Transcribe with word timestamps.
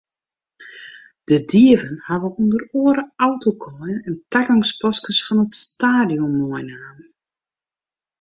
De 1.27 1.37
dieven 1.51 1.93
hawwe 2.07 2.29
ûnder 2.41 2.63
oare 2.81 3.03
autokaaien 3.27 4.03
en 4.07 4.15
tagongspaskes 4.31 5.19
fan 5.27 5.41
it 5.45 5.53
stadion 5.63 6.33
meinaam. 6.41 6.99